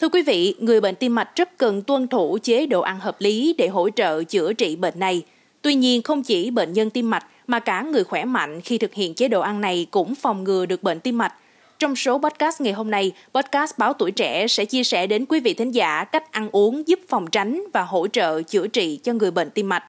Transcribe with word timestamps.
Thưa 0.00 0.08
quý 0.08 0.22
vị, 0.22 0.54
người 0.58 0.80
bệnh 0.80 0.94
tim 0.94 1.14
mạch 1.14 1.36
rất 1.36 1.58
cần 1.58 1.82
tuân 1.82 2.08
thủ 2.08 2.38
chế 2.42 2.66
độ 2.66 2.80
ăn 2.80 3.00
hợp 3.00 3.16
lý 3.18 3.54
để 3.58 3.68
hỗ 3.68 3.90
trợ 3.90 4.24
chữa 4.24 4.52
trị 4.52 4.76
bệnh 4.76 4.98
này. 4.98 5.22
Tuy 5.62 5.74
nhiên, 5.74 6.02
không 6.02 6.22
chỉ 6.22 6.50
bệnh 6.50 6.72
nhân 6.72 6.90
tim 6.90 7.10
mạch 7.10 7.26
mà 7.46 7.58
cả 7.58 7.82
người 7.82 8.04
khỏe 8.04 8.24
mạnh 8.24 8.60
khi 8.60 8.78
thực 8.78 8.94
hiện 8.94 9.14
chế 9.14 9.28
độ 9.28 9.40
ăn 9.40 9.60
này 9.60 9.86
cũng 9.90 10.14
phòng 10.14 10.44
ngừa 10.44 10.66
được 10.66 10.82
bệnh 10.82 11.00
tim 11.00 11.18
mạch. 11.18 11.34
Trong 11.78 11.96
số 11.96 12.18
podcast 12.18 12.60
ngày 12.60 12.72
hôm 12.72 12.90
nay, 12.90 13.12
podcast 13.34 13.78
Báo 13.78 13.92
Tuổi 13.92 14.10
Trẻ 14.10 14.48
sẽ 14.48 14.64
chia 14.64 14.84
sẻ 14.84 15.06
đến 15.06 15.26
quý 15.26 15.40
vị 15.40 15.54
thính 15.54 15.74
giả 15.74 16.04
cách 16.04 16.32
ăn 16.32 16.48
uống 16.52 16.88
giúp 16.88 17.00
phòng 17.08 17.26
tránh 17.30 17.64
và 17.72 17.82
hỗ 17.82 18.06
trợ 18.06 18.42
chữa 18.42 18.66
trị 18.66 19.00
cho 19.02 19.12
người 19.12 19.30
bệnh 19.30 19.50
tim 19.50 19.68
mạch. 19.68 19.84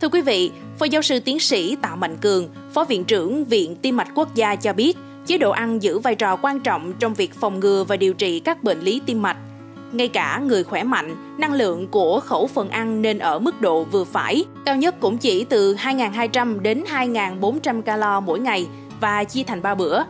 Thưa 0.00 0.08
quý 0.08 0.20
vị, 0.20 0.50
Phó 0.78 0.84
giáo 0.84 1.02
sư 1.02 1.20
tiến 1.20 1.40
sĩ 1.40 1.76
Tạ 1.82 1.94
Mạnh 1.94 2.16
Cường, 2.20 2.48
Phó 2.74 2.84
Viện 2.84 3.04
trưởng 3.04 3.44
Viện 3.44 3.76
Tim 3.82 3.96
mạch 3.96 4.08
Quốc 4.14 4.34
gia 4.34 4.56
cho 4.56 4.72
biết, 4.72 4.96
chế 5.26 5.38
độ 5.38 5.50
ăn 5.50 5.82
giữ 5.82 5.98
vai 5.98 6.14
trò 6.14 6.36
quan 6.36 6.60
trọng 6.60 6.92
trong 6.98 7.14
việc 7.14 7.34
phòng 7.34 7.60
ngừa 7.60 7.84
và 7.84 7.96
điều 7.96 8.14
trị 8.14 8.40
các 8.40 8.64
bệnh 8.64 8.80
lý 8.80 9.00
tim 9.06 9.22
mạch. 9.22 9.36
Ngay 9.92 10.08
cả 10.08 10.40
người 10.46 10.64
khỏe 10.64 10.82
mạnh, 10.82 11.36
năng 11.38 11.52
lượng 11.52 11.86
của 11.88 12.20
khẩu 12.20 12.46
phần 12.46 12.68
ăn 12.68 13.02
nên 13.02 13.18
ở 13.18 13.38
mức 13.38 13.60
độ 13.60 13.84
vừa 13.84 14.04
phải, 14.04 14.44
cao 14.64 14.76
nhất 14.76 15.00
cũng 15.00 15.18
chỉ 15.18 15.44
từ 15.44 15.74
2.200 15.74 16.60
đến 16.60 16.84
2.400 16.92 17.82
calo 17.82 18.20
mỗi 18.20 18.38
ngày 18.40 18.66
và 19.00 19.24
chia 19.24 19.42
thành 19.42 19.62
3 19.62 19.74
bữa. 19.74 20.02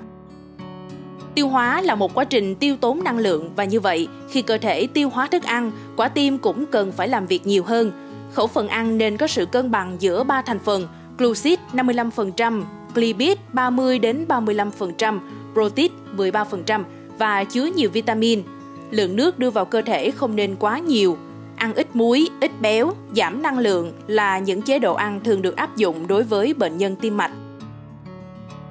Tiêu 1.35 1.49
hóa 1.49 1.81
là 1.81 1.95
một 1.95 2.15
quá 2.15 2.25
trình 2.25 2.55
tiêu 2.55 2.77
tốn 2.77 3.05
năng 3.05 3.19
lượng 3.19 3.51
và 3.57 3.65
như 3.65 3.81
vậy, 3.81 4.09
khi 4.29 4.43
cơ 4.43 4.59
thể 4.59 4.87
tiêu 4.87 5.09
hóa 5.09 5.27
thức 5.27 5.43
ăn, 5.43 5.73
quả 5.97 6.09
tim 6.09 6.39
cũng 6.39 6.67
cần 6.67 6.93
phải 6.93 7.09
làm 7.09 7.27
việc 7.27 7.47
nhiều 7.47 7.65
hơn. 7.65 7.93
Khẩu 8.33 8.47
phần 8.47 8.69
ăn 8.69 8.99
nên 8.99 9.17
có 9.17 9.27
sự 9.27 9.47
cân 9.47 9.71
bằng 9.71 9.97
giữa 9.99 10.25
ba 10.25 10.43
thành 10.43 10.59
phần, 10.59 10.89
glucid 11.19 11.59
55%, 11.73 12.63
lipid 12.97 13.39
30 13.53 13.99
đến 13.99 14.25
35%, 14.29 15.19
protein 15.53 15.93
13% 16.17 16.83
và 17.19 17.45
chứa 17.45 17.65
nhiều 17.77 17.91
vitamin. 17.91 18.43
Lượng 18.91 19.17
nước 19.17 19.39
đưa 19.39 19.51
vào 19.51 19.65
cơ 19.65 19.83
thể 19.83 20.11
không 20.11 20.37
nên 20.37 20.57
quá 20.57 20.79
nhiều. 20.79 21.17
Ăn 21.57 21.75
ít 21.75 21.97
muối, 21.97 22.29
ít 22.41 22.51
béo, 22.61 22.93
giảm 23.17 23.43
năng 23.43 23.59
lượng 23.59 23.93
là 24.07 24.39
những 24.39 24.63
chế 24.63 24.79
độ 24.79 24.95
ăn 24.95 25.21
thường 25.25 25.43
được 25.43 25.57
áp 25.57 25.77
dụng 25.77 26.07
đối 26.07 26.23
với 26.23 26.55
bệnh 26.55 26.79
nhân 26.79 26.97
tim 26.97 27.17
mạch. 27.17 27.31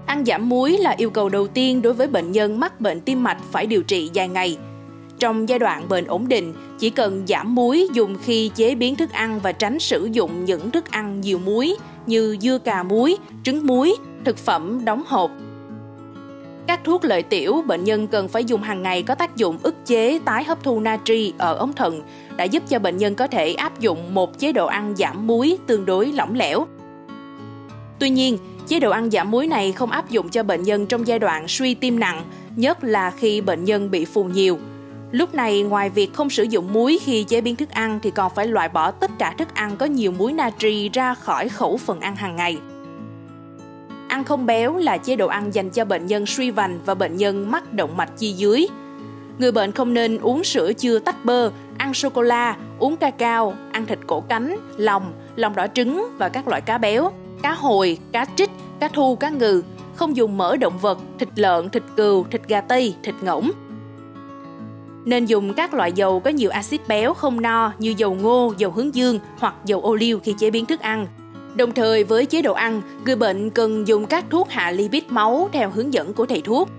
Ăn 0.05 0.25
giảm 0.25 0.49
muối 0.49 0.77
là 0.77 0.95
yêu 0.97 1.09
cầu 1.09 1.29
đầu 1.29 1.47
tiên 1.47 1.81
đối 1.81 1.93
với 1.93 2.07
bệnh 2.07 2.31
nhân 2.31 2.59
mắc 2.59 2.81
bệnh 2.81 3.01
tim 3.01 3.23
mạch 3.23 3.37
phải 3.51 3.65
điều 3.65 3.83
trị 3.83 4.09
dài 4.13 4.27
ngày. 4.27 4.57
Trong 5.19 5.49
giai 5.49 5.59
đoạn 5.59 5.89
bệnh 5.89 6.05
ổn 6.07 6.27
định, 6.27 6.53
chỉ 6.79 6.89
cần 6.89 7.23
giảm 7.27 7.55
muối 7.55 7.87
dùng 7.93 8.17
khi 8.23 8.51
chế 8.55 8.75
biến 8.75 8.95
thức 8.95 9.11
ăn 9.11 9.39
và 9.43 9.51
tránh 9.51 9.79
sử 9.79 10.09
dụng 10.11 10.45
những 10.45 10.71
thức 10.71 10.91
ăn 10.91 11.21
nhiều 11.21 11.39
muối 11.45 11.75
như 12.05 12.37
dưa 12.41 12.57
cà 12.57 12.83
muối, 12.83 13.17
trứng 13.43 13.67
muối, 13.67 13.95
thực 14.23 14.37
phẩm 14.37 14.85
đóng 14.85 15.03
hộp. 15.07 15.31
Các 16.67 16.79
thuốc 16.83 17.05
lợi 17.05 17.23
tiểu 17.23 17.63
bệnh 17.67 17.83
nhân 17.83 18.07
cần 18.07 18.27
phải 18.27 18.45
dùng 18.45 18.61
hàng 18.61 18.83
ngày 18.83 19.03
có 19.03 19.15
tác 19.15 19.35
dụng 19.35 19.57
ức 19.63 19.75
chế 19.85 20.19
tái 20.25 20.43
hấp 20.43 20.63
thu 20.63 20.79
natri 20.79 21.33
ở 21.37 21.55
ống 21.55 21.73
thận 21.73 22.01
đã 22.37 22.43
giúp 22.43 22.63
cho 22.69 22.79
bệnh 22.79 22.97
nhân 22.97 23.15
có 23.15 23.27
thể 23.27 23.53
áp 23.53 23.79
dụng 23.79 24.13
một 24.13 24.39
chế 24.39 24.51
độ 24.51 24.65
ăn 24.65 24.95
giảm 24.95 25.27
muối 25.27 25.57
tương 25.67 25.85
đối 25.85 26.11
lỏng 26.11 26.35
lẻo. 26.35 26.65
Tuy 27.99 28.09
nhiên, 28.09 28.37
chế 28.67 28.79
độ 28.79 28.91
ăn 28.91 29.11
giảm 29.11 29.31
muối 29.31 29.47
này 29.47 29.71
không 29.71 29.91
áp 29.91 30.09
dụng 30.09 30.29
cho 30.29 30.43
bệnh 30.43 30.63
nhân 30.63 30.85
trong 30.85 31.07
giai 31.07 31.19
đoạn 31.19 31.47
suy 31.47 31.73
tim 31.73 31.99
nặng, 31.99 32.23
nhất 32.55 32.83
là 32.83 33.11
khi 33.11 33.41
bệnh 33.41 33.63
nhân 33.63 33.91
bị 33.91 34.05
phù 34.05 34.23
nhiều. 34.23 34.59
Lúc 35.11 35.35
này, 35.35 35.61
ngoài 35.61 35.89
việc 35.89 36.13
không 36.13 36.29
sử 36.29 36.43
dụng 36.43 36.73
muối 36.73 36.99
khi 37.03 37.23
chế 37.23 37.41
biến 37.41 37.55
thức 37.55 37.69
ăn 37.69 37.99
thì 38.03 38.11
còn 38.11 38.31
phải 38.35 38.47
loại 38.47 38.69
bỏ 38.69 38.91
tất 38.91 39.11
cả 39.19 39.35
thức 39.37 39.53
ăn 39.53 39.77
có 39.77 39.85
nhiều 39.85 40.11
muối 40.11 40.33
natri 40.33 40.89
ra 40.89 41.13
khỏi 41.13 41.49
khẩu 41.49 41.77
phần 41.77 41.99
ăn 41.99 42.15
hàng 42.15 42.35
ngày. 42.35 42.57
Ăn 44.13 44.23
không 44.23 44.45
béo 44.45 44.77
là 44.77 44.97
chế 44.97 45.15
độ 45.15 45.27
ăn 45.27 45.53
dành 45.53 45.69
cho 45.69 45.85
bệnh 45.85 46.05
nhân 46.05 46.25
suy 46.25 46.51
vành 46.51 46.79
và 46.85 46.93
bệnh 46.93 47.17
nhân 47.17 47.51
mắc 47.51 47.73
động 47.73 47.97
mạch 47.97 48.09
chi 48.17 48.31
dưới. 48.31 48.67
Người 49.39 49.51
bệnh 49.51 49.71
không 49.71 49.93
nên 49.93 50.17
uống 50.17 50.43
sữa 50.43 50.71
chưa 50.77 50.99
tách 50.99 51.25
bơ, 51.25 51.51
ăn 51.77 51.93
sô 51.93 52.09
cô 52.09 52.21
la, 52.21 52.57
uống 52.79 52.97
ca 52.97 53.11
cao, 53.11 53.53
ăn 53.71 53.85
thịt 53.85 53.99
cổ 54.07 54.21
cánh, 54.21 54.57
lòng, 54.77 55.13
lòng 55.35 55.55
đỏ 55.55 55.67
trứng 55.73 56.07
và 56.17 56.29
các 56.29 56.47
loại 56.47 56.61
cá 56.61 56.77
béo, 56.77 57.11
cá 57.41 57.53
hồi, 57.53 57.97
cá 58.11 58.25
trích, 58.35 58.49
cá 58.79 58.87
thu, 58.87 59.15
cá 59.15 59.29
ngừ, 59.29 59.63
không 59.95 60.17
dùng 60.17 60.37
mỡ 60.37 60.57
động 60.57 60.77
vật, 60.77 60.99
thịt 61.19 61.29
lợn, 61.35 61.69
thịt 61.69 61.83
cừu, 61.95 62.25
thịt 62.31 62.41
gà 62.47 62.61
tây, 62.61 62.95
thịt 63.03 63.15
ngỗng. 63.21 63.51
Nên 65.05 65.25
dùng 65.25 65.53
các 65.53 65.73
loại 65.73 65.91
dầu 65.91 66.19
có 66.19 66.29
nhiều 66.29 66.49
axit 66.49 66.87
béo 66.87 67.13
không 67.13 67.41
no 67.41 67.73
như 67.79 67.93
dầu 67.97 68.13
ngô, 68.13 68.53
dầu 68.57 68.71
hướng 68.71 68.95
dương 68.95 69.19
hoặc 69.39 69.55
dầu 69.65 69.81
ô 69.81 69.95
liu 69.95 70.19
khi 70.19 70.35
chế 70.39 70.51
biến 70.51 70.65
thức 70.65 70.79
ăn, 70.79 71.07
Đồng 71.55 71.71
thời 71.71 72.03
với 72.03 72.25
chế 72.25 72.41
độ 72.41 72.53
ăn, 72.53 72.81
người 73.05 73.15
bệnh 73.15 73.49
cần 73.49 73.87
dùng 73.87 74.05
các 74.05 74.25
thuốc 74.29 74.49
hạ 74.49 74.71
lipid 74.71 75.03
máu 75.09 75.49
theo 75.51 75.69
hướng 75.69 75.93
dẫn 75.93 76.13
của 76.13 76.25
thầy 76.25 76.41
thuốc. 76.41 76.69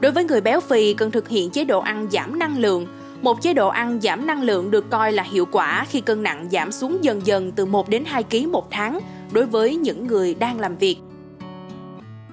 Đối 0.00 0.12
với 0.12 0.24
người 0.24 0.40
béo 0.40 0.60
phì 0.60 0.94
cần 0.94 1.10
thực 1.10 1.28
hiện 1.28 1.50
chế 1.50 1.64
độ 1.64 1.80
ăn 1.80 2.06
giảm 2.12 2.38
năng 2.38 2.58
lượng. 2.58 2.86
Một 3.22 3.42
chế 3.42 3.54
độ 3.54 3.68
ăn 3.68 4.00
giảm 4.00 4.26
năng 4.26 4.42
lượng 4.42 4.70
được 4.70 4.90
coi 4.90 5.12
là 5.12 5.22
hiệu 5.22 5.46
quả 5.46 5.86
khi 5.90 6.00
cân 6.00 6.22
nặng 6.22 6.48
giảm 6.52 6.72
xuống 6.72 7.04
dần 7.04 7.26
dần 7.26 7.52
từ 7.52 7.66
1 7.66 7.88
đến 7.88 8.04
2 8.04 8.22
kg 8.22 8.52
một 8.52 8.70
tháng 8.70 8.98
đối 9.32 9.46
với 9.46 9.76
những 9.76 10.06
người 10.06 10.34
đang 10.34 10.60
làm 10.60 10.76
việc. 10.76 10.96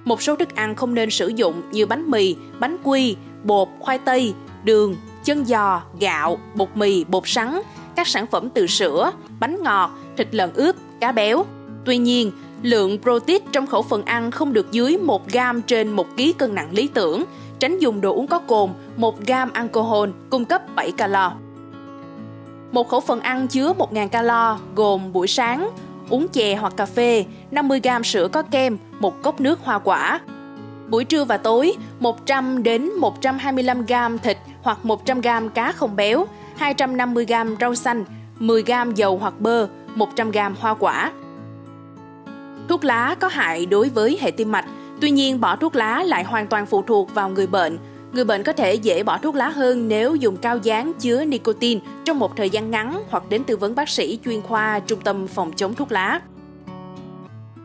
Một 0.05 0.21
số 0.21 0.35
thức 0.35 0.55
ăn 0.55 0.75
không 0.75 0.93
nên 0.93 1.09
sử 1.09 1.27
dụng 1.27 1.61
như 1.71 1.85
bánh 1.85 2.11
mì, 2.11 2.35
bánh 2.59 2.77
quy, 2.83 3.15
bột, 3.43 3.67
khoai 3.79 3.97
tây, 3.97 4.33
đường, 4.63 4.95
chân 5.23 5.45
giò, 5.45 5.81
gạo, 5.99 6.39
bột 6.55 6.69
mì, 6.75 7.03
bột 7.03 7.23
sắn, 7.25 7.61
các 7.95 8.07
sản 8.07 8.27
phẩm 8.27 8.49
từ 8.49 8.67
sữa, 8.67 9.11
bánh 9.39 9.63
ngọt, 9.63 9.91
thịt 10.17 10.27
lợn 10.31 10.53
ướp, 10.53 10.75
cá 11.01 11.11
béo. 11.11 11.45
Tuy 11.85 11.97
nhiên, 11.97 12.31
lượng 12.61 12.97
protein 13.01 13.41
trong 13.51 13.67
khẩu 13.67 13.81
phần 13.81 14.05
ăn 14.05 14.31
không 14.31 14.53
được 14.53 14.71
dưới 14.71 14.97
1 14.97 15.27
gram 15.31 15.61
trên 15.61 15.91
1 15.91 16.07
kg 16.17 16.23
cân 16.37 16.55
nặng 16.55 16.69
lý 16.71 16.87
tưởng, 16.93 17.23
tránh 17.59 17.79
dùng 17.79 18.01
đồ 18.01 18.13
uống 18.13 18.27
có 18.27 18.39
cồn, 18.39 18.69
1 18.97 19.19
gram 19.25 19.53
alcohol 19.53 20.09
cung 20.29 20.45
cấp 20.45 20.61
7 20.75 20.91
calo. 20.91 21.33
Một 22.71 22.89
khẩu 22.89 22.99
phần 22.99 23.19
ăn 23.19 23.47
chứa 23.47 23.73
1.000 23.77 24.07
calo 24.07 24.59
gồm 24.75 25.13
buổi 25.13 25.27
sáng 25.27 25.69
uống 26.09 26.27
chè 26.27 26.55
hoặc 26.55 26.73
cà 26.77 26.85
phê, 26.85 27.25
50 27.51 27.79
gram 27.83 28.03
sữa 28.03 28.27
có 28.27 28.41
kem, 28.41 28.77
một 28.99 29.21
cốc 29.21 29.41
nước 29.41 29.59
hoa 29.63 29.79
quả. 29.79 30.19
Buổi 30.89 31.05
trưa 31.05 31.25
và 31.25 31.37
tối, 31.37 31.73
100 31.99 32.63
đến 32.63 32.91
125 32.91 33.85
gram 33.85 34.19
thịt 34.19 34.37
hoặc 34.61 34.85
100 34.85 35.21
gram 35.21 35.49
cá 35.49 35.71
không 35.71 35.95
béo, 35.95 36.25
250 36.57 37.25
gram 37.25 37.55
rau 37.59 37.75
xanh, 37.75 38.05
10 38.39 38.63
gram 38.63 38.93
dầu 38.93 39.17
hoặc 39.17 39.33
bơ, 39.39 39.67
100g 39.95 40.53
hoa 40.59 40.73
quả. 40.73 41.11
Thuốc 42.69 42.83
lá 42.83 43.15
có 43.19 43.27
hại 43.27 43.65
đối 43.65 43.89
với 43.89 44.17
hệ 44.21 44.31
tim 44.31 44.51
mạch, 44.51 44.65
tuy 45.01 45.11
nhiên 45.11 45.41
bỏ 45.41 45.55
thuốc 45.55 45.75
lá 45.75 46.03
lại 46.03 46.23
hoàn 46.23 46.47
toàn 46.47 46.65
phụ 46.65 46.81
thuộc 46.81 47.13
vào 47.13 47.29
người 47.29 47.47
bệnh. 47.47 47.77
Người 48.13 48.25
bệnh 48.25 48.43
có 48.43 48.53
thể 48.53 48.73
dễ 48.73 49.03
bỏ 49.03 49.17
thuốc 49.17 49.35
lá 49.35 49.49
hơn 49.49 49.87
nếu 49.87 50.15
dùng 50.15 50.37
cao 50.37 50.57
dán 50.57 50.93
chứa 50.99 51.25
nicotine 51.25 51.81
trong 52.05 52.19
một 52.19 52.35
thời 52.37 52.49
gian 52.49 52.71
ngắn 52.71 53.03
hoặc 53.09 53.23
đến 53.29 53.43
tư 53.43 53.57
vấn 53.57 53.75
bác 53.75 53.89
sĩ 53.89 54.19
chuyên 54.25 54.41
khoa 54.41 54.79
Trung 54.79 55.01
tâm 55.01 55.27
Phòng 55.27 55.51
chống 55.55 55.73
thuốc 55.73 55.91
lá. 55.91 56.21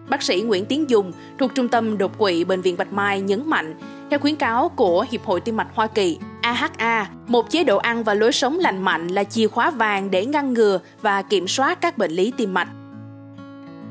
Bác 0.08 0.22
sĩ 0.22 0.41
Nguyễn 0.41 0.66
Tiến 0.66 0.91
Dùng 0.91 1.12
thuộc 1.38 1.54
Trung 1.54 1.69
tâm 1.69 1.98
Đột 1.98 2.19
quỵ 2.19 2.44
Bệnh 2.44 2.60
viện 2.60 2.76
Bạch 2.76 2.93
Mai 2.93 3.20
nhấn 3.20 3.50
mạnh, 3.50 3.75
theo 4.10 4.19
khuyến 4.19 4.37
cáo 4.37 4.69
của 4.69 5.06
Hiệp 5.10 5.25
hội 5.25 5.41
Tim 5.41 5.56
mạch 5.56 5.69
Hoa 5.75 5.87
Kỳ, 5.87 6.19
AHA, 6.47 7.07
một 7.27 7.51
chế 7.51 7.65
độ 7.65 7.77
ăn 7.77 8.05
và 8.05 8.15
lối 8.15 8.33
sống 8.33 8.59
lành 8.59 8.83
mạnh 8.83 9.09
là 9.09 9.25
chìa 9.25 9.49
khóa 9.49 9.71
vàng 9.71 10.11
để 10.11 10.27
ngăn 10.27 10.53
ngừa 10.53 10.81
và 11.03 11.23
kiểm 11.23 11.49
soát 11.49 11.81
các 11.81 11.99
bệnh 11.99 12.11
lý 12.11 12.33
tim 12.37 12.55
mạch. 12.55 12.69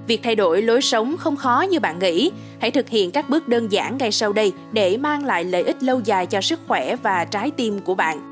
Việc 0.08 0.20
thay 0.24 0.36
đổi 0.36 0.62
lối 0.62 0.82
sống 0.82 1.18
không 1.18 1.36
khó 1.36 1.66
như 1.70 1.80
bạn 1.80 2.00
nghĩ. 2.00 2.32
Hãy 2.60 2.72
thực 2.72 2.90
hiện 2.90 3.12
các 3.12 3.30
bước 3.30 3.48
đơn 3.48 3.72
giản 3.72 3.98
ngay 3.98 4.12
sau 4.12 4.34
đây 4.34 4.54
để 4.72 4.98
mang 4.98 5.26
lại 5.26 5.44
lợi 5.44 5.64
ích 5.64 5.84
lâu 5.84 6.00
dài 6.00 6.26
cho 6.26 6.42
sức 6.42 6.60
khỏe 6.68 6.96
và 6.96 7.26
trái 7.26 7.52
tim 7.52 7.80
của 7.80 7.96
bạn. 7.96 8.32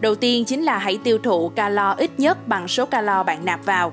Đầu 0.00 0.14
tiên 0.14 0.44
chính 0.44 0.62
là 0.62 0.78
hãy 0.78 0.98
tiêu 1.04 1.18
thụ 1.18 1.48
calo 1.48 1.90
ít 1.90 2.10
nhất 2.18 2.48
bằng 2.48 2.68
số 2.68 2.86
calo 2.86 3.22
bạn 3.22 3.44
nạp 3.44 3.64
vào. 3.64 3.92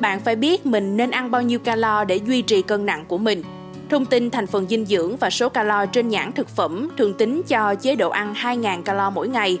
Bạn 0.00 0.20
phải 0.20 0.36
biết 0.36 0.66
mình 0.66 0.96
nên 0.96 1.10
ăn 1.10 1.30
bao 1.30 1.42
nhiêu 1.42 1.58
calo 1.58 2.04
để 2.04 2.16
duy 2.16 2.42
trì 2.42 2.62
cân 2.62 2.86
nặng 2.86 3.04
của 3.08 3.18
mình– 3.18 3.42
Thông 3.88 4.06
tin 4.06 4.30
thành 4.30 4.46
phần 4.46 4.66
dinh 4.68 4.86
dưỡng 4.86 5.16
và 5.16 5.30
số 5.30 5.48
calo 5.48 5.86
trên 5.86 6.08
nhãn 6.08 6.32
thực 6.32 6.48
phẩm 6.48 6.88
thường 6.98 7.14
tính 7.14 7.42
cho 7.48 7.74
chế 7.74 7.96
độ 7.96 8.10
ăn 8.10 8.34
2.000 8.34 8.82
calo 8.82 9.10
mỗi 9.10 9.28
ngày. 9.28 9.58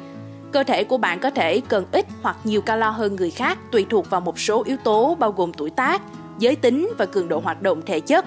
Cơ 0.52 0.62
thể 0.62 0.84
của 0.84 0.98
bạn 0.98 1.18
có 1.18 1.30
thể 1.30 1.60
cần 1.68 1.84
ít 1.92 2.06
hoặc 2.22 2.36
nhiều 2.44 2.60
calo 2.60 2.90
hơn 2.90 3.16
người 3.16 3.30
khác 3.30 3.58
tùy 3.72 3.86
thuộc 3.90 4.10
vào 4.10 4.20
một 4.20 4.38
số 4.38 4.62
yếu 4.64 4.76
tố 4.76 5.16
bao 5.18 5.32
gồm 5.32 5.52
tuổi 5.52 5.70
tác, 5.70 6.02
giới 6.38 6.56
tính 6.56 6.92
và 6.98 7.06
cường 7.06 7.28
độ 7.28 7.40
hoạt 7.40 7.62
động 7.62 7.82
thể 7.86 8.00
chất. 8.00 8.24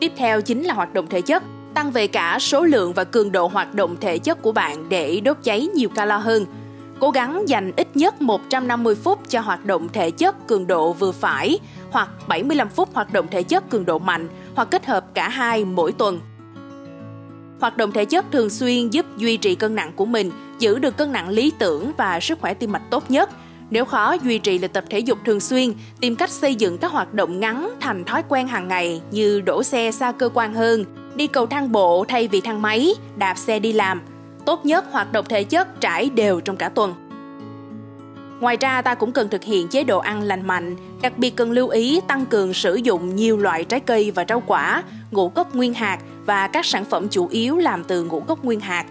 Tiếp 0.00 0.12
theo 0.16 0.40
chính 0.40 0.62
là 0.62 0.74
hoạt 0.74 0.94
động 0.94 1.06
thể 1.06 1.20
chất, 1.20 1.42
tăng 1.74 1.90
về 1.90 2.06
cả 2.06 2.38
số 2.40 2.64
lượng 2.64 2.92
và 2.92 3.04
cường 3.04 3.32
độ 3.32 3.46
hoạt 3.46 3.74
động 3.74 3.96
thể 4.00 4.18
chất 4.18 4.42
của 4.42 4.52
bạn 4.52 4.88
để 4.88 5.20
đốt 5.20 5.36
cháy 5.42 5.68
nhiều 5.74 5.88
calo 5.88 6.16
hơn. 6.16 6.46
Cố 7.00 7.10
gắng 7.10 7.48
dành 7.48 7.72
ít 7.76 7.88
nhất 7.96 8.22
150 8.22 8.94
phút 8.94 9.18
cho 9.28 9.40
hoạt 9.40 9.64
động 9.64 9.88
thể 9.92 10.10
chất 10.10 10.46
cường 10.46 10.66
độ 10.66 10.92
vừa 10.92 11.12
phải 11.12 11.58
hoặc 11.90 12.08
75 12.28 12.68
phút 12.68 12.94
hoạt 12.94 13.12
động 13.12 13.26
thể 13.30 13.42
chất 13.42 13.70
cường 13.70 13.84
độ 13.84 13.98
mạnh 13.98 14.28
hoặc 14.54 14.68
kết 14.70 14.86
hợp 14.86 15.04
cả 15.14 15.28
hai 15.28 15.64
mỗi 15.64 15.92
tuần. 15.92 16.20
Hoạt 17.60 17.76
động 17.76 17.92
thể 17.92 18.04
chất 18.04 18.24
thường 18.32 18.50
xuyên 18.50 18.90
giúp 18.90 19.06
duy 19.16 19.36
trì 19.36 19.54
cân 19.54 19.74
nặng 19.74 19.92
của 19.96 20.06
mình, 20.06 20.30
giữ 20.58 20.78
được 20.78 20.96
cân 20.96 21.12
nặng 21.12 21.28
lý 21.28 21.52
tưởng 21.58 21.92
và 21.96 22.20
sức 22.20 22.40
khỏe 22.40 22.54
tim 22.54 22.72
mạch 22.72 22.90
tốt 22.90 23.10
nhất. 23.10 23.30
Nếu 23.70 23.84
khó 23.84 24.12
duy 24.12 24.38
trì 24.38 24.58
lịch 24.58 24.72
tập 24.72 24.84
thể 24.90 24.98
dục 24.98 25.18
thường 25.24 25.40
xuyên, 25.40 25.72
tìm 26.00 26.16
cách 26.16 26.30
xây 26.30 26.54
dựng 26.54 26.78
các 26.78 26.92
hoạt 26.92 27.14
động 27.14 27.40
ngắn 27.40 27.70
thành 27.80 28.04
thói 28.04 28.22
quen 28.28 28.48
hàng 28.48 28.68
ngày 28.68 29.02
như 29.10 29.40
đổ 29.40 29.62
xe 29.62 29.90
xa 29.90 30.12
cơ 30.12 30.28
quan 30.34 30.54
hơn, 30.54 30.84
đi 31.14 31.26
cầu 31.26 31.46
thang 31.46 31.72
bộ 31.72 32.04
thay 32.08 32.28
vì 32.28 32.40
thang 32.40 32.62
máy, 32.62 32.94
đạp 33.16 33.34
xe 33.38 33.58
đi 33.58 33.72
làm. 33.72 34.02
Tốt 34.46 34.66
nhất 34.66 34.84
hoạt 34.90 35.12
động 35.12 35.24
thể 35.28 35.44
chất 35.44 35.80
trải 35.80 36.10
đều 36.10 36.40
trong 36.40 36.56
cả 36.56 36.68
tuần. 36.68 36.94
Ngoài 38.44 38.56
ra 38.56 38.82
ta 38.82 38.94
cũng 38.94 39.12
cần 39.12 39.28
thực 39.28 39.44
hiện 39.44 39.68
chế 39.68 39.84
độ 39.84 39.98
ăn 39.98 40.22
lành 40.22 40.46
mạnh, 40.46 40.76
đặc 41.02 41.18
biệt 41.18 41.36
cần 41.36 41.50
lưu 41.50 41.68
ý 41.68 42.00
tăng 42.08 42.26
cường 42.26 42.54
sử 42.54 42.74
dụng 42.74 43.16
nhiều 43.16 43.36
loại 43.36 43.64
trái 43.64 43.80
cây 43.80 44.10
và 44.10 44.24
rau 44.28 44.42
quả, 44.46 44.82
ngũ 45.10 45.28
cốc 45.28 45.54
nguyên 45.54 45.74
hạt 45.74 45.98
và 46.26 46.48
các 46.48 46.66
sản 46.66 46.84
phẩm 46.84 47.08
chủ 47.08 47.28
yếu 47.28 47.58
làm 47.58 47.84
từ 47.84 48.04
ngũ 48.04 48.20
cốc 48.20 48.44
nguyên 48.44 48.60
hạt. 48.60 48.84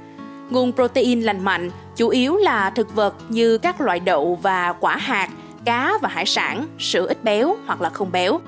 Nguồn 0.49 0.73
protein 0.73 1.21
lành 1.21 1.43
mạnh 1.43 1.71
chủ 1.95 2.09
yếu 2.09 2.35
là 2.35 2.69
thực 2.69 2.95
vật 2.95 3.15
như 3.29 3.57
các 3.57 3.81
loại 3.81 3.99
đậu 3.99 4.39
và 4.41 4.73
quả 4.73 4.97
hạt, 4.97 5.29
cá 5.65 5.93
và 6.01 6.09
hải 6.09 6.25
sản, 6.25 6.67
sữa 6.79 7.05
ít 7.07 7.23
béo 7.23 7.57
hoặc 7.65 7.81
là 7.81 7.89
không 7.89 8.11
béo. 8.11 8.39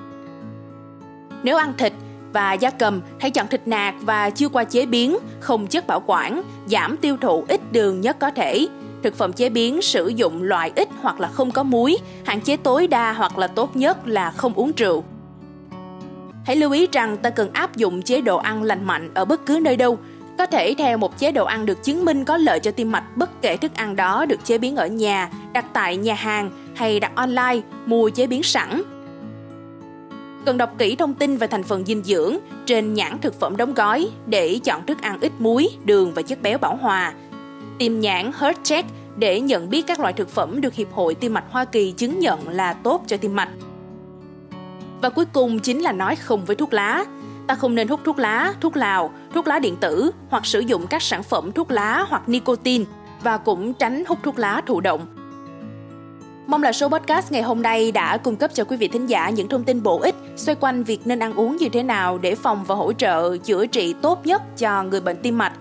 Nếu 1.44 1.58
ăn 1.58 1.74
thịt 1.78 1.94
và 2.34 2.54
gia 2.54 2.70
cầm, 2.70 3.02
hãy 3.20 3.32
chọn 3.32 3.48
thịt 3.48 3.68
nạc 3.68 3.96
và 4.02 4.30
chưa 4.30 4.50
qua 4.50 4.64
chế 4.64 4.86
biến, 4.86 5.18
không 5.40 5.68
chất 5.68 5.88
bảo 5.88 6.04
quản, 6.06 6.42
giảm 6.66 6.98
tiêu 6.98 7.18
thụ 7.22 7.46
ít 7.48 7.62
đường 7.72 8.02
nhất 8.02 8.18
có 8.20 8.32
thể. 8.32 8.68
Thực 9.06 9.16
phẩm 9.16 9.34
chế 9.34 9.50
biến 9.50 9.82
sử 9.82 10.08
dụng 10.08 10.44
loại 10.44 10.72
ít 10.76 10.90
hoặc 11.02 11.20
là 11.20 11.28
không 11.28 11.52
có 11.52 11.64
muối, 11.64 11.98
hạn 12.26 12.42
chế 12.42 12.58
tối 12.58 12.88
đa 12.88 13.14
hoặc 13.14 13.38
là 13.38 13.48
tốt 13.48 13.76
nhất 13.76 14.08
là 14.08 14.32
không 14.32 14.54
uống 14.54 14.72
rượu. 14.78 15.04
Hãy 16.46 16.56
lưu 16.56 16.72
ý 16.72 16.88
rằng 16.92 17.18
ta 17.18 17.30
cần 17.30 17.54
áp 17.54 17.76
dụng 17.76 18.02
chế 18.02 18.22
độ 18.22 18.38
ăn 18.38 18.64
lành 18.64 18.84
mạnh 18.88 19.12
ở 19.14 19.26
bất 19.26 19.46
cứ 19.46 19.60
nơi 19.62 19.76
đâu, 19.76 19.98
có 20.38 20.46
thể 20.46 20.76
theo 20.78 20.98
một 20.98 21.20
chế 21.20 21.32
độ 21.32 21.46
ăn 21.46 21.66
được 21.66 21.84
chứng 21.84 22.06
minh 22.06 22.26
có 22.26 22.38
lợi 22.38 22.60
cho 22.60 22.72
tim 22.72 22.92
mạch 22.92 23.18
bất 23.18 23.42
kể 23.42 23.58
thức 23.58 23.76
ăn 23.76 23.96
đó 23.96 24.26
được 24.26 24.46
chế 24.46 24.58
biến 24.58 24.76
ở 24.76 24.88
nhà, 24.88 25.30
đặt 25.54 25.66
tại 25.74 25.98
nhà 25.98 26.14
hàng 26.14 26.52
hay 26.76 27.00
đặt 27.00 27.12
online, 27.16 27.60
mua 27.86 28.10
chế 28.10 28.28
biến 28.28 28.44
sẵn. 28.44 28.82
Cần 30.46 30.58
đọc 30.58 30.74
kỹ 30.78 30.96
thông 30.96 31.14
tin 31.14 31.38
về 31.38 31.48
thành 31.48 31.64
phần 31.64 31.86
dinh 31.86 32.04
dưỡng 32.04 32.38
trên 32.66 32.94
nhãn 32.94 33.18
thực 33.22 33.40
phẩm 33.40 33.58
đóng 33.58 33.74
gói 33.74 34.10
để 34.26 34.60
chọn 34.64 34.86
thức 34.86 35.02
ăn 35.02 35.20
ít 35.22 35.32
muối, 35.40 35.70
đường 35.86 36.14
và 36.14 36.22
chất 36.22 36.42
béo 36.42 36.58
bảo 36.58 36.76
hòa. 36.76 37.14
Tìm 37.80 38.00
nhãn 38.00 38.32
Heart 38.40 38.58
Check 38.64 38.90
để 39.18 39.42
nhận 39.42 39.70
biết 39.70 39.88
các 39.88 40.00
loại 40.00 40.14
thực 40.14 40.30
phẩm 40.30 40.62
được 40.62 40.74
Hiệp 40.74 40.94
hội 40.94 41.16
Tim 41.16 41.34
mạch 41.34 41.44
Hoa 41.50 41.66
Kỳ 41.66 41.92
chứng 41.92 42.20
nhận 42.20 42.50
là 42.50 42.74
tốt 42.74 43.04
cho 43.08 43.18
tim 43.18 43.36
mạch. 43.36 43.50
Và 45.02 45.10
cuối 45.10 45.26
cùng 45.26 45.60
chính 45.60 45.82
là 45.82 45.92
nói 45.92 46.16
không 46.16 46.46
với 46.46 46.56
thuốc 46.56 46.74
lá. 46.74 47.06
Ta 47.48 47.56
không 47.56 47.76
nên 47.76 47.88
hút 47.88 48.00
thuốc 48.04 48.20
lá, 48.20 48.54
thuốc 48.62 48.78
lào, 48.78 49.12
thuốc 49.34 49.48
lá 49.48 49.60
điện 49.60 49.76
tử 49.76 50.12
hoặc 50.30 50.46
sử 50.46 50.60
dụng 50.60 50.88
các 50.88 51.02
sản 51.02 51.24
phẩm 51.24 51.52
thuốc 51.52 51.72
lá 51.72 52.06
hoặc 52.10 52.30
nicotine 52.30 52.86
và 53.24 53.38
cũng 53.38 53.74
tránh 53.74 54.04
hút 54.08 54.18
thuốc 54.24 54.40
lá 54.40 54.62
thụ 54.66 54.82
động. 54.82 55.06
Mong 56.48 56.64
là 56.64 56.72
số 56.72 56.90
podcast 56.90 57.32
ngày 57.32 57.42
hôm 57.42 57.62
nay 57.62 57.92
đã 57.92 58.18
cung 58.18 58.36
cấp 58.36 58.52
cho 58.54 58.64
quý 58.64 58.78
vị 58.78 58.88
thính 58.88 59.08
giả 59.08 59.30
những 59.30 59.50
thông 59.50 59.64
tin 59.64 59.84
bổ 59.84 60.00
ích 60.00 60.16
xoay 60.36 60.56
quanh 60.56 60.84
việc 60.84 61.08
nên 61.08 61.20
ăn 61.20 61.34
uống 61.34 61.58
như 61.58 61.70
thế 61.70 61.84
nào 61.84 62.18
để 62.18 62.36
phòng 62.36 62.64
và 62.64 62.76
hỗ 62.76 62.94
trợ 62.94 63.38
chữa 63.38 63.66
trị 63.66 63.96
tốt 64.02 64.26
nhất 64.26 64.42
cho 64.58 64.84
người 64.84 65.02
bệnh 65.02 65.18
tim 65.22 65.38
mạch. 65.38 65.54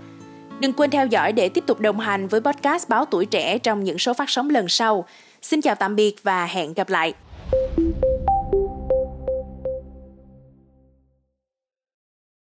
Đừng 0.60 0.72
quên 0.72 0.90
theo 0.90 1.06
dõi 1.06 1.32
để 1.32 1.48
tiếp 1.48 1.64
tục 1.66 1.80
đồng 1.80 2.00
hành 2.00 2.28
với 2.28 2.40
podcast 2.40 2.88
Báo 2.88 3.04
Tuổi 3.04 3.26
Trẻ 3.26 3.58
trong 3.58 3.84
những 3.84 3.98
số 3.98 4.14
phát 4.14 4.30
sóng 4.30 4.50
lần 4.50 4.68
sau. 4.68 5.04
Xin 5.42 5.60
chào 5.60 5.74
tạm 5.74 5.96
biệt 5.96 6.16
và 6.22 6.46
hẹn 6.46 6.74
gặp 6.74 6.88
lại. 6.88 7.14